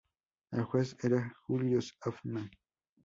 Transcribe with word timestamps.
El 0.49 0.63
juez 0.63 0.97
era 1.03 1.31
Julius 1.45 1.95
Hoffman. 2.03 2.49